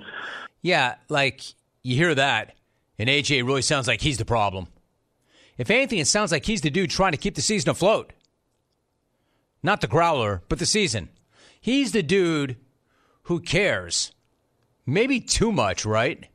[0.62, 1.42] Yeah, like
[1.84, 2.56] you hear that,
[2.98, 4.68] and AJ really sounds like he's the problem.
[5.58, 8.14] If anything, it sounds like he's the dude trying to keep the season afloat.
[9.64, 11.10] Not the growler, but the season.
[11.60, 12.58] He's the dude
[13.24, 14.12] who cares.
[14.86, 16.28] Maybe too much, right?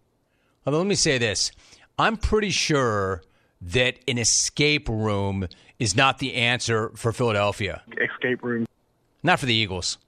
[0.78, 1.52] Let me say this
[1.98, 3.22] I'm pretty sure
[3.62, 7.82] that an escape room is not the answer for Philadelphia.
[7.92, 8.66] Escape room.
[9.22, 9.98] Not for the Eagles.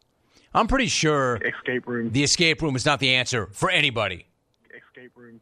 [0.54, 2.10] I'm pretty sure Escape room.
[2.10, 4.26] the escape room is not the answer for anybody.
[4.66, 5.40] Escape room.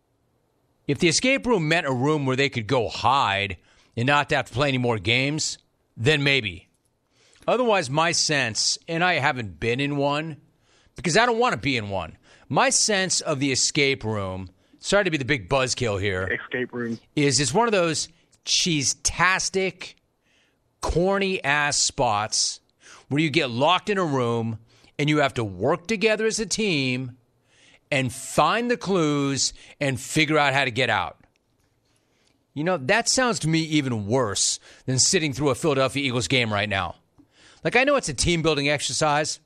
[0.86, 3.56] If the escape room meant a room where they could go hide
[3.96, 5.58] and not have to play any more games,
[5.96, 6.68] then maybe.
[7.46, 10.36] Otherwise, my sense, and I haven't been in one
[10.94, 12.16] because I don't want to be in one.
[12.48, 16.98] My sense of the escape room, sorry to be the big buzzkill here, Escape room.
[17.14, 18.08] is it's one of those
[18.44, 19.96] cheese-tastic,
[20.80, 22.60] corny ass spots
[23.08, 24.58] where you get locked in a room
[24.98, 27.16] and you have to work together as a team
[27.90, 31.16] and find the clues and figure out how to get out.
[32.54, 36.52] You know, that sounds to me even worse than sitting through a Philadelphia Eagles game
[36.52, 36.96] right now.
[37.62, 39.40] Like, I know it's a team building exercise,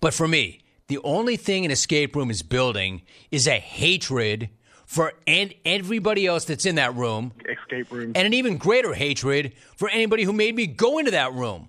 [0.00, 0.60] but for me,
[0.90, 4.50] the only thing an escape room is building is a hatred
[4.86, 8.10] for and everybody else that's in that room, Escape room.
[8.16, 11.68] and an even greater hatred for anybody who made me go into that room.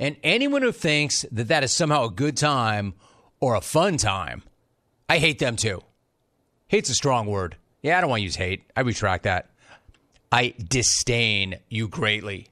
[0.00, 2.94] And anyone who thinks that that is somehow a good time
[3.40, 4.42] or a fun time,
[5.06, 5.82] I hate them too.
[6.68, 7.56] Hate's a strong word.
[7.82, 8.64] Yeah, I don't want to use hate.
[8.74, 9.50] I retract that.
[10.32, 12.48] I disdain you greatly.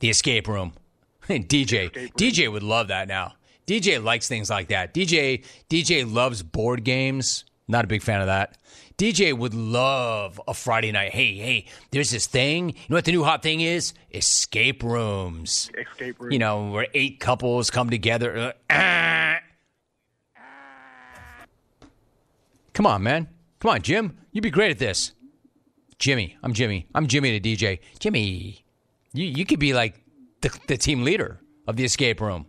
[0.00, 0.72] The escape room.
[1.48, 1.90] DJ.
[2.16, 3.34] DJ would love that now.
[3.66, 4.92] DJ likes things like that.
[4.92, 7.44] DJ DJ loves board games.
[7.68, 8.58] Not a big fan of that.
[8.98, 11.12] DJ would love a Friday night.
[11.12, 12.70] Hey, hey, there's this thing.
[12.70, 13.94] You know what the new hot thing is?
[14.12, 15.70] Escape rooms.
[15.76, 16.32] Escape rooms.
[16.32, 18.54] You know, where eight couples come together.
[18.68, 19.36] Uh.
[22.74, 23.28] Come on, man.
[23.60, 24.18] Come on, Jim.
[24.32, 25.12] You'd be great at this.
[25.98, 26.36] Jimmy.
[26.42, 26.86] I'm Jimmy.
[26.94, 27.80] I'm Jimmy to DJ.
[27.98, 28.64] Jimmy.
[29.12, 30.01] You you could be like
[30.42, 32.46] the, the team leader of the escape room.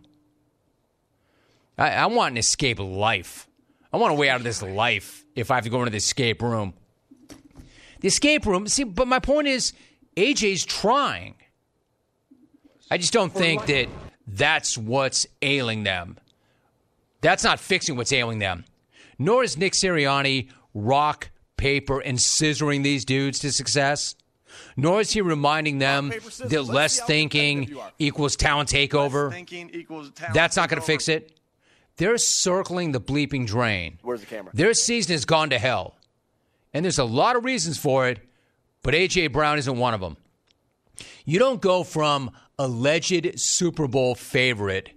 [1.78, 3.48] I, I want an escape life.
[3.92, 5.96] I want a way out of this life if I have to go into the
[5.96, 6.74] escape room.
[8.00, 9.72] The escape room, see, but my point is,
[10.16, 11.36] AJ's trying.
[12.90, 13.88] I just don't think that
[14.26, 16.18] that's what's ailing them.
[17.20, 18.64] That's not fixing what's ailing them.
[19.18, 24.14] Nor is Nick Sirianni rock, paper, and scissoring these dudes to success.
[24.76, 29.32] Nor is he reminding them that less thinking equals talent takeover.
[29.52, 30.34] Equals talent.
[30.34, 31.38] That's not going to fix it.
[31.96, 33.98] They're circling the bleeping drain.
[34.02, 34.50] Where's the camera?
[34.54, 35.96] Their season has gone to hell.
[36.72, 38.18] And there's a lot of reasons for it,
[38.82, 39.28] but A.J.
[39.28, 40.16] Brown isn't one of them.
[41.24, 44.90] You don't go from alleged Super Bowl favorite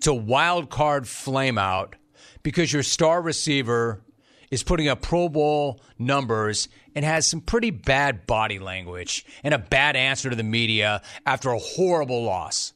[0.00, 1.94] to wild card flameout
[2.42, 4.02] because your star receiver
[4.50, 9.58] is putting up Pro Bowl numbers and has some pretty bad body language and a
[9.58, 12.72] bad answer to the media after a horrible loss.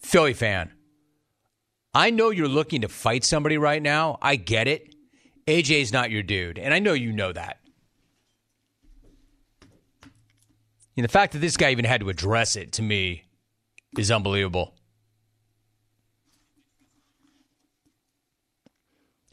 [0.00, 0.72] Philly fan,
[1.94, 4.18] I know you're looking to fight somebody right now.
[4.20, 4.94] I get it.
[5.46, 7.58] AJ's not your dude, and I know you know that.
[10.96, 13.24] And the fact that this guy even had to address it to me
[13.98, 14.74] is unbelievable.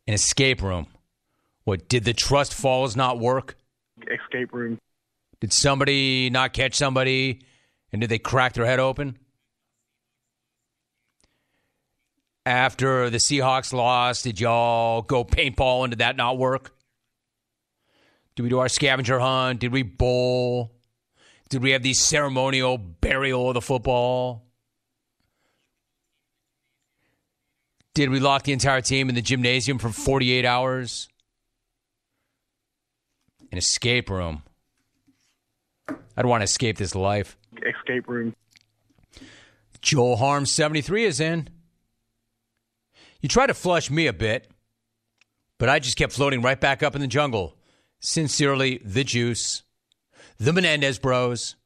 [0.09, 0.87] An escape room.
[1.65, 3.55] What, did the trust falls not work?
[4.01, 4.79] Escape room.
[5.39, 7.43] Did somebody not catch somebody
[7.91, 9.19] and did they crack their head open?
[12.43, 16.73] After the Seahawks lost, did y'all go paintball and did that not work?
[18.35, 19.59] Did we do our scavenger hunt?
[19.59, 20.71] Did we bowl?
[21.49, 24.48] Did we have the ceremonial burial of the football?
[27.99, 31.09] Did we lock the entire team in the gymnasium for 48 hours?
[33.51, 34.43] An escape room.
[36.15, 37.35] I'd want to escape this life.
[37.57, 38.33] Escape room.
[39.81, 41.49] Joel Harm 73 is in.
[43.19, 44.49] You tried to flush me a bit,
[45.57, 47.57] but I just kept floating right back up in the jungle.
[47.99, 49.63] Sincerely, the Juice,
[50.37, 51.57] the Menendez Bros,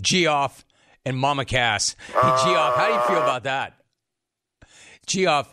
[0.00, 0.64] Geoff,
[1.04, 1.96] and Mama Cass.
[2.06, 3.74] Hey, Geoff, how do you feel about that?
[5.06, 5.52] Geoff,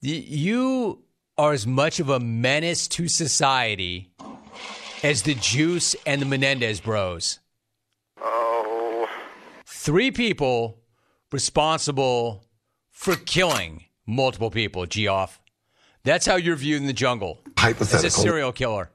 [0.00, 1.02] you
[1.36, 4.10] are as much of a menace to society
[5.02, 7.38] as the Juice and the Menendez Bros.
[8.20, 9.08] Oh.
[9.66, 10.80] Three people
[11.30, 12.44] responsible
[12.90, 15.40] for killing multiple people, Geoff.
[16.04, 17.40] That's how you're viewed in the jungle.
[17.56, 18.06] Hypothetical.
[18.06, 18.90] As a serial killer.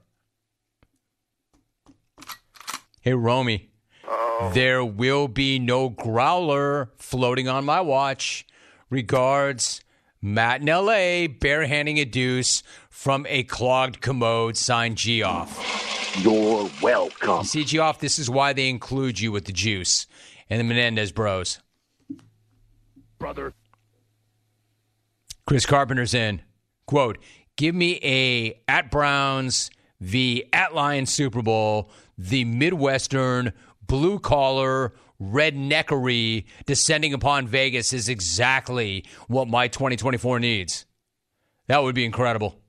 [3.01, 3.69] Hey, Romy.
[4.07, 4.51] Oh.
[4.53, 8.45] There will be no growler floating on my watch.
[8.89, 9.82] Regards,
[10.25, 16.15] Matt in LA barehanding a deuce from a clogged commode signed Geoff.
[16.23, 17.39] You're welcome.
[17.39, 20.07] You see, Geoff, this is why they include you with the juice
[20.49, 21.59] and the Menendez bros.
[23.19, 23.53] Brother.
[25.45, 26.41] Chris Carpenter's in.
[26.85, 27.17] Quote,
[27.57, 33.51] Give me a at Browns v at Lions Super Bowl, the Midwestern
[33.85, 34.93] blue collar
[35.31, 40.85] redneckery descending upon Vegas is exactly what my 2024 needs.
[41.67, 42.59] That would be incredible.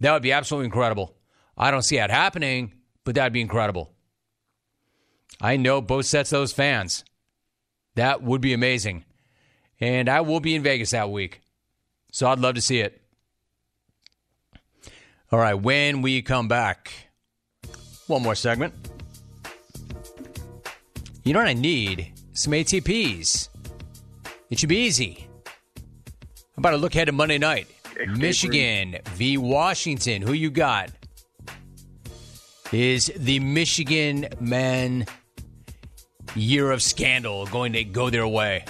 [0.00, 1.16] That would be absolutely incredible.
[1.56, 3.92] I don't see that happening, but that'd be incredible.
[5.40, 7.04] I know both sets of those fans.
[7.94, 9.04] That would be amazing.
[9.80, 11.40] And I will be in Vegas that week.
[12.12, 13.00] So I'd love to see it.
[15.32, 16.92] All right, when we come back,
[18.06, 18.93] one more segment.
[21.24, 22.12] You know what I need?
[22.34, 23.48] Some ATPs.
[24.50, 25.26] It should be easy.
[26.56, 27.66] I'm about to look ahead to Monday night.
[28.08, 29.38] Michigan v.
[29.38, 30.20] Washington.
[30.20, 30.90] Who you got?
[32.72, 35.06] Is the Michigan men
[36.34, 38.66] year of scandal going to go their way?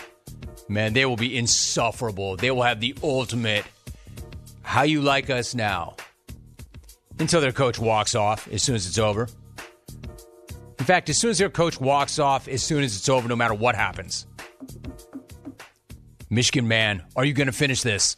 [0.68, 2.36] Man, they will be insufferable.
[2.36, 3.64] They will have the ultimate
[4.62, 5.96] how you like us now
[7.18, 9.28] until their coach walks off as soon as it's over.
[10.84, 13.36] In fact, as soon as their coach walks off, as soon as it's over, no
[13.36, 14.26] matter what happens.
[16.28, 18.16] Michigan man, are you going to finish this?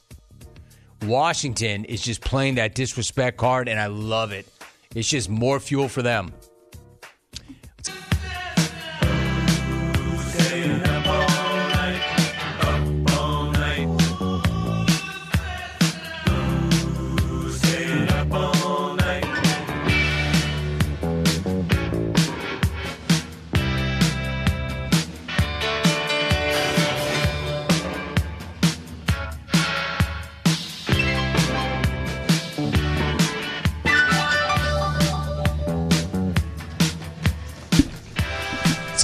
[1.03, 4.49] Washington is just playing that disrespect card, and I love it.
[4.97, 6.33] It's just more fuel for them.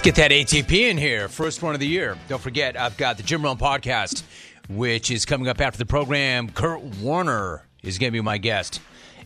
[0.02, 1.28] Get that ATP in here.
[1.28, 2.18] First one of the year.
[2.26, 4.24] Don't forget, I've got the Jim Rome podcast,
[4.68, 6.50] which is coming up after the program.
[6.50, 8.80] Kurt Warner is going to be my guest.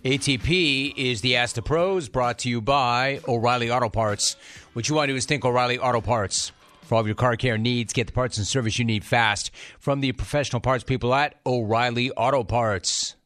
[0.04, 4.36] ATP is the Ask the Pros brought to you by O'Reilly Auto Parts.
[4.74, 6.52] What you want to do is think O'Reilly Auto Parts.
[6.82, 9.50] For all of your car care needs, get the parts and service you need fast
[9.78, 13.16] from the professional parts people at O'Reilly Auto Parts.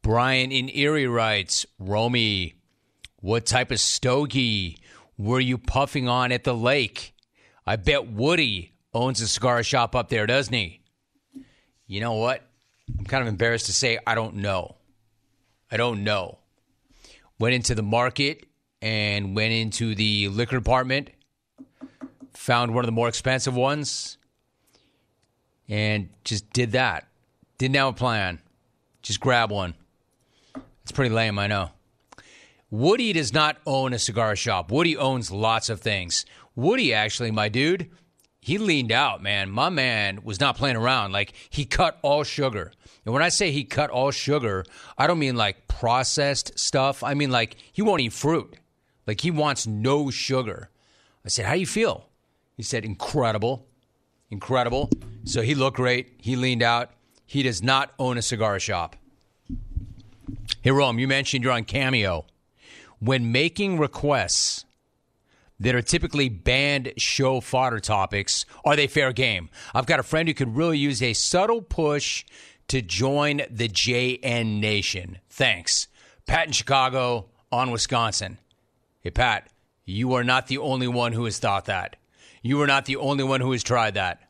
[0.00, 2.54] Brian in Erie writes, Romy,
[3.20, 4.78] what type of stogie
[5.16, 7.14] were you puffing on at the lake?
[7.66, 10.80] I bet Woody owns a cigar shop up there, doesn't he?
[11.86, 12.42] You know what?
[12.98, 14.76] I'm kind of embarrassed to say I don't know.
[15.70, 16.38] I don't know.
[17.38, 18.46] Went into the market
[18.80, 21.10] and went into the liquor department,
[22.34, 24.18] found one of the more expensive ones,
[25.68, 27.08] and just did that.
[27.58, 28.40] Didn't have a plan.
[29.02, 29.74] Just grab one.
[30.82, 31.70] It's pretty lame, I know.
[32.74, 34.72] Woody does not own a cigar shop.
[34.72, 36.26] Woody owns lots of things.
[36.56, 37.88] Woody, actually, my dude,
[38.40, 39.48] he leaned out, man.
[39.48, 41.12] My man was not playing around.
[41.12, 42.72] Like, he cut all sugar.
[43.04, 44.64] And when I say he cut all sugar,
[44.98, 47.04] I don't mean like processed stuff.
[47.04, 48.56] I mean like he won't eat fruit.
[49.06, 50.68] Like, he wants no sugar.
[51.24, 52.08] I said, How do you feel?
[52.56, 53.68] He said, Incredible.
[54.30, 54.90] Incredible.
[55.22, 56.14] So he looked great.
[56.18, 56.90] He leaned out.
[57.24, 58.96] He does not own a cigar shop.
[60.62, 62.26] Hey, Rome, you mentioned you're on Cameo
[63.04, 64.64] when making requests
[65.60, 69.50] that are typically banned show fodder topics, are they fair game?
[69.74, 72.24] I've got a friend who could really use a subtle push
[72.68, 75.18] to join the JN Nation.
[75.28, 75.88] Thanks.
[76.26, 78.38] Pat in Chicago on Wisconsin.
[79.00, 79.48] Hey, Pat,
[79.84, 81.96] you are not the only one who has thought that.
[82.42, 84.20] You are not the only one who has tried that.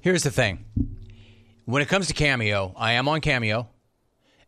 [0.00, 0.64] Here's the thing
[1.64, 3.68] when it comes to Cameo, I am on Cameo.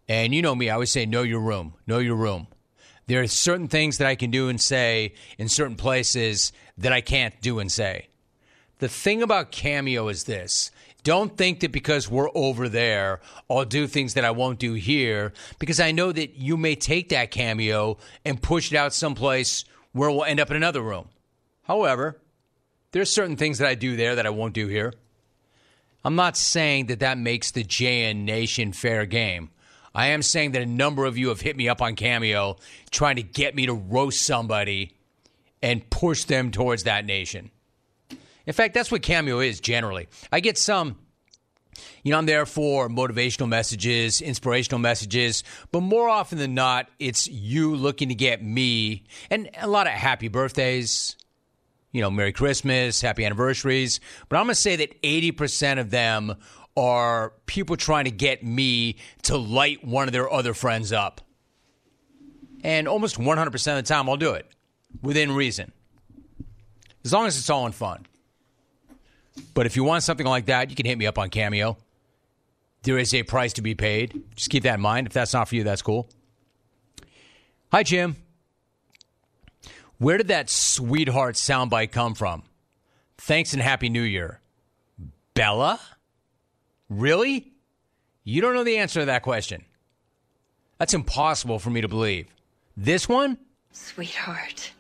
[0.07, 2.47] And you know me, I always say, know your room, know your room.
[3.07, 7.01] There are certain things that I can do and say in certain places that I
[7.01, 8.09] can't do and say.
[8.79, 10.71] The thing about Cameo is this
[11.05, 15.35] don't think that because we're over there, I'll do things that I won't do here,
[15.59, 20.11] because I know that you may take that Cameo and push it out someplace where
[20.11, 21.11] we'll end up in another room.
[21.65, 22.19] However,
[22.93, 24.95] there's certain things that I do there that I won't do here.
[26.05, 29.51] I'm not saying that that makes the JN Nation fair game.
[29.95, 32.57] I am saying that a number of you have hit me up on Cameo
[32.91, 34.97] trying to get me to roast somebody
[35.63, 37.51] and push them towards that nation.
[38.47, 40.09] In fact, that's what Cameo is generally.
[40.31, 40.99] I get some,
[42.03, 47.27] you know, I'm there for motivational messages, inspirational messages, but more often than not, it's
[47.29, 51.17] you looking to get me and a lot of happy birthdays,
[51.93, 54.01] you know, Merry Christmas, happy anniversaries.
[54.29, 56.35] But I'm going to say that 80% of them
[56.77, 61.21] are people trying to get me to light one of their other friends up.
[62.63, 64.47] And almost 100% of the time, I'll do it
[65.03, 65.73] within reason,
[67.05, 68.07] as long as it's all in fun.
[69.53, 71.77] But if you want something like that, you can hit me up on Cameo.
[72.85, 74.23] there is a price to be paid.
[74.37, 75.07] Just keep that in mind.
[75.07, 76.09] If that's not for you, that's cool.
[77.73, 78.17] Hi, Jim.
[79.99, 82.43] Where did that sweetheart soundbite come from?
[83.19, 84.41] Thanks and Happy New Year.
[85.35, 85.81] Bella?
[86.95, 87.53] Really?
[88.23, 89.65] You don't know the answer to that question.
[90.79, 92.29] That's impossible for me to believe.
[92.77, 93.39] This one?
[93.73, 94.73] Sweetheart.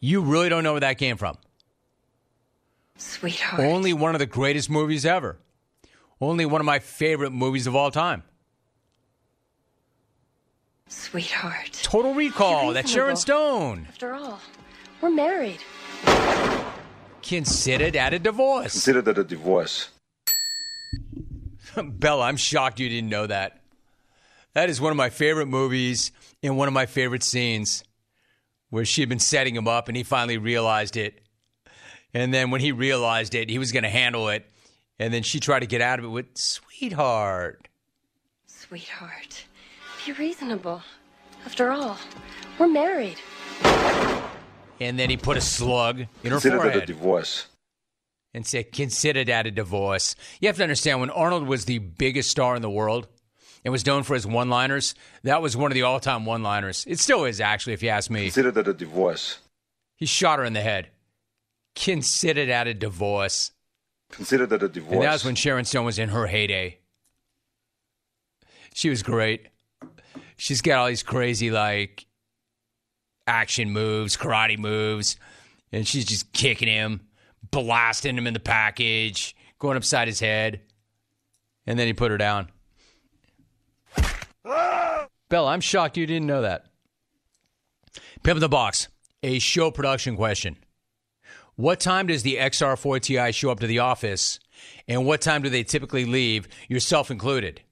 [0.00, 1.36] You really don't know where that came from.
[2.96, 3.60] Sweetheart.
[3.60, 5.36] Only one of the greatest movies ever.
[6.20, 8.22] Only one of my favorite movies of all time.
[10.88, 11.80] Sweetheart.
[11.82, 12.72] Total Recall.
[12.72, 13.16] That's Sharon.
[13.16, 13.86] Stone.
[13.88, 14.40] After all,
[15.02, 15.60] we're married.
[17.22, 18.72] Considered at a divorce.
[18.72, 19.90] Considered at a divorce.
[21.84, 23.60] Bella, I'm shocked you didn't know that.
[24.54, 26.12] That is one of my favorite movies
[26.42, 27.84] and one of my favorite scenes
[28.70, 31.20] where she had been setting him up and he finally realized it.
[32.14, 34.46] And then when he realized it, he was going to handle it.
[34.98, 37.68] And then she tried to get out of it with, sweetheart.
[38.46, 39.44] Sweetheart.
[40.06, 40.82] Be reasonable.
[41.44, 41.98] After all,
[42.58, 43.18] we're married.
[44.80, 47.46] And then he put a slug in her Consider that a forehead divorce.
[48.36, 50.14] And said, consider that a divorce.
[50.42, 53.08] You have to understand, when Arnold was the biggest star in the world
[53.64, 56.42] and was known for his one liners, that was one of the all time one
[56.42, 56.84] liners.
[56.86, 58.24] It still is, actually, if you ask me.
[58.24, 59.38] Consider that a divorce.
[59.96, 60.88] He shot her in the head.
[61.74, 63.52] Consider that a divorce.
[64.12, 64.92] Consider that a divorce.
[64.92, 66.76] And that was when Sharon Stone was in her heyday.
[68.74, 69.46] She was great.
[70.36, 72.04] She's got all these crazy, like,
[73.26, 75.16] action moves, karate moves,
[75.72, 77.05] and she's just kicking him,
[77.50, 80.60] blasting him in the package, going upside his head.
[81.66, 82.48] And then he put her down.
[85.28, 86.66] Bella, I'm shocked you didn't know that.
[88.22, 88.88] Pimp in the Box,
[89.22, 90.56] a show production question.
[91.56, 94.38] What time does the XR4 Ti show up to the office,
[94.86, 97.62] and what time do they typically leave, yourself included?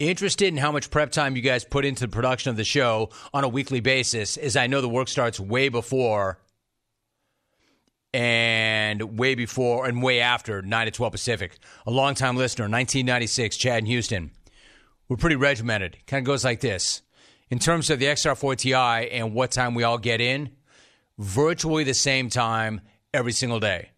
[0.00, 3.10] Interested in how much prep time you guys put into the production of the show
[3.32, 6.40] on a weekly basis, as I know the work starts way before
[8.14, 11.58] and way before and way after 9 to 12 Pacific.
[11.84, 14.30] A longtime listener, 1996, Chad in Houston.
[15.08, 15.98] We're pretty regimented.
[16.06, 17.02] Kind of goes like this.
[17.50, 20.50] In terms of the XR4 Ti and what time we all get in,
[21.18, 23.90] virtually the same time every single day.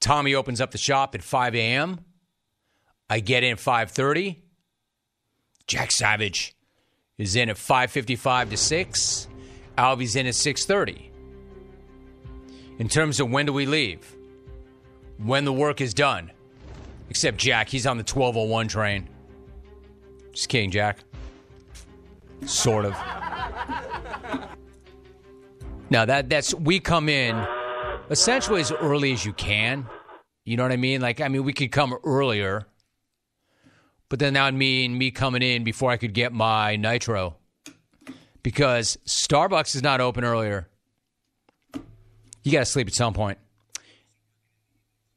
[0.00, 2.00] Tommy opens up the shop at 5 a.m.
[3.08, 4.36] I get in at 5:30.
[5.66, 6.54] Jack Savage
[7.16, 9.28] is in at 5:55 to 6.
[9.78, 11.13] Alvy's in at 6:30.
[12.78, 14.16] In terms of when do we leave?
[15.18, 16.30] When the work is done.
[17.08, 19.08] Except Jack, he's on the 1201 train.
[20.32, 20.98] Just kidding, Jack.
[22.44, 22.94] Sort of.
[25.90, 27.36] Now that that's we come in
[28.10, 29.86] essentially as early as you can.
[30.44, 31.00] You know what I mean?
[31.00, 32.66] Like I mean we could come earlier.
[34.08, 37.36] But then that would mean me coming in before I could get my nitro.
[38.42, 40.68] Because Starbucks is not open earlier.
[42.44, 43.38] You got to sleep at some point.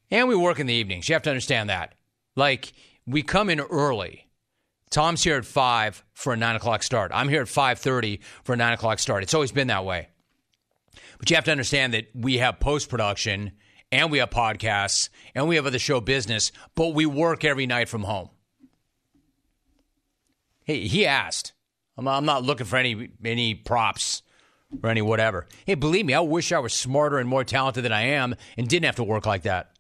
[0.10, 1.08] And we work in the evenings.
[1.08, 1.94] You have to understand that.
[2.36, 2.72] Like,
[3.06, 4.30] we come in early.
[4.90, 7.12] Tom's here at 5 for a 9 o'clock start.
[7.14, 9.24] I'm here at 5.30 for a 9 o'clock start.
[9.24, 10.08] It's always been that way.
[11.20, 13.52] But you have to understand that we have post-production
[13.92, 17.90] and we have podcasts and we have other show business, but we work every night
[17.90, 18.30] from home.
[20.64, 21.54] Hey, he asked.
[21.98, 24.22] I'm I'm not looking for any any props
[24.84, 25.48] or any whatever.
[25.66, 28.68] Hey, believe me, I wish I was smarter and more talented than I am and
[28.68, 29.72] didn't have to work like that.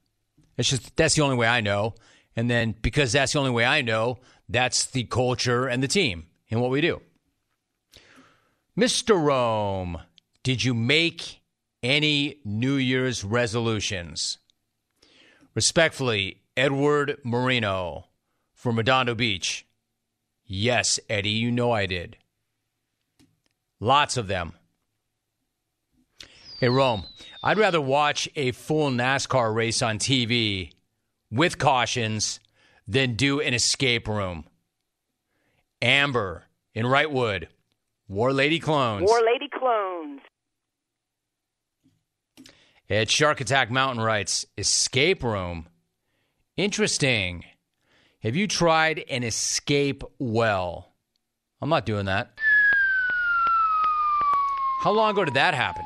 [0.57, 1.95] It's just that's the only way I know.
[2.35, 4.19] And then because that's the only way I know,
[4.49, 7.01] that's the culture and the team and what we do.
[8.77, 9.19] Mr.
[9.19, 9.99] Rome,
[10.43, 11.41] did you make
[11.81, 14.37] any New Year's resolutions?
[15.55, 18.05] Respectfully, Edward Marino
[18.53, 19.65] from Redondo Beach.
[20.45, 22.17] Yes, Eddie, you know I did.
[23.79, 24.53] Lots of them.
[26.59, 27.03] Hey, Rome,
[27.43, 30.71] I'd rather watch a full NASCAR race on TV
[31.29, 32.39] with cautions
[32.87, 34.43] than do an escape room.
[35.83, 37.45] Amber in Wrightwood,
[38.07, 39.07] War Lady Clones.
[39.07, 40.21] War Lady Clones.
[42.89, 45.67] At Shark Attack Mountain writes, escape room.
[46.55, 47.45] Interesting.
[48.23, 50.95] Have you tried an escape well?
[51.61, 52.31] I'm not doing that.
[54.81, 55.85] How long ago did that happen?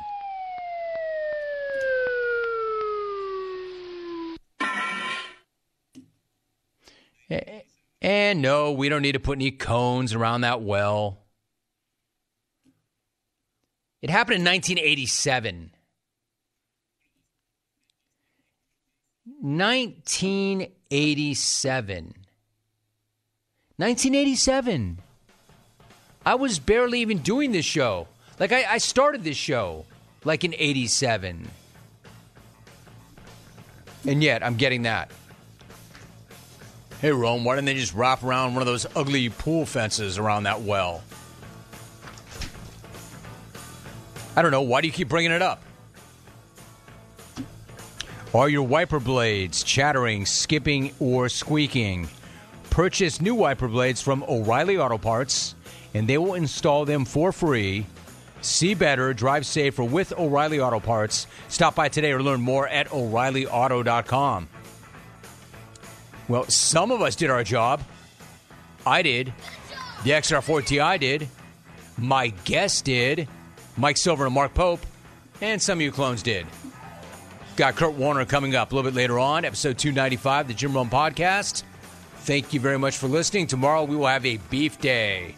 [8.00, 11.18] And no, we don't need to put any cones around that well.
[14.00, 15.70] It happened in 1987.
[19.40, 22.14] 1987.
[23.76, 24.98] 1987.
[26.24, 28.08] I was barely even doing this show.
[28.38, 29.84] Like, I, I started this show
[30.24, 31.48] like in 87.
[34.06, 35.10] And yet, I'm getting that.
[37.02, 40.44] Hey, Rome, why didn't they just wrap around one of those ugly pool fences around
[40.44, 41.02] that well?
[44.36, 44.62] I don't know.
[44.62, 45.60] Why do you keep bringing it up?
[48.32, 52.08] Are your wiper blades chattering, skipping, or squeaking?
[52.70, 55.56] Purchase new wiper blades from O'Reilly Auto Parts,
[55.94, 57.84] and they will install them for free.
[58.42, 61.26] See better, drive safer with O'Reilly Auto Parts.
[61.48, 64.48] Stop by today or learn more at O'ReillyAuto.com.
[66.28, 67.82] Well, some of us did our job.
[68.86, 69.32] I did.
[70.04, 71.28] The XR4TI did.
[71.98, 73.28] My guest did.
[73.76, 74.80] Mike Silver and Mark Pope.
[75.40, 76.46] And some of you clones did.
[77.56, 80.88] Got Kurt Warner coming up a little bit later on, episode 295, the Jim Rome
[80.88, 81.64] Podcast.
[82.18, 83.46] Thank you very much for listening.
[83.46, 85.34] Tomorrow we will have a beef day.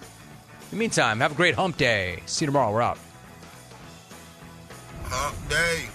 [0.71, 2.23] In the meantime, have a great hump day.
[2.27, 2.73] See you tomorrow.
[2.73, 2.99] We're out.
[5.05, 5.87] Hump day.